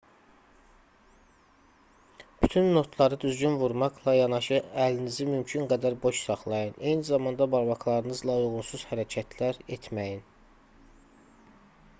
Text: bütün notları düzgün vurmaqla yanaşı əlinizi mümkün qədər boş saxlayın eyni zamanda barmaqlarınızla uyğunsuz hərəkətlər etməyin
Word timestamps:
bütün 2.43 2.75
notları 2.77 3.19
düzgün 3.25 3.57
vurmaqla 3.63 4.15
yanaşı 4.21 4.59
əlinizi 4.87 5.27
mümkün 5.29 5.69
qədər 5.75 5.99
boş 6.07 6.23
saxlayın 6.31 6.75
eyni 6.89 7.07
zamanda 7.13 7.49
barmaqlarınızla 7.55 8.39
uyğunsuz 8.49 8.87
hərəkətlər 8.93 9.61
etməyin 9.79 10.25